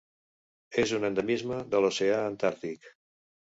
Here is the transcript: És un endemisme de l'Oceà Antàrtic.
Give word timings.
És 0.83 0.93
un 0.99 1.05
endemisme 1.09 1.59
de 1.75 1.83
l'Oceà 1.85 2.17
Antàrtic. 2.31 2.91